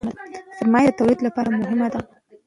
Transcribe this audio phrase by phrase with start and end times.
[0.57, 1.99] سرمایه د تولید لپاره مهمه ده.